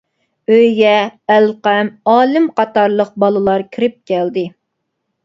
[0.53, 0.93] ئۆيگە
[1.33, 4.47] ئەلقەم، ئالىم قاتارلىق بالىلار كىرىپ كەلدى.